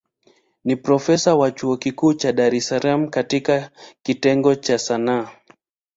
[0.65, 3.71] Ni profesa wa chuo kikuu cha Dar es Salaam katika
[4.03, 5.29] kitengo cha Sanaa.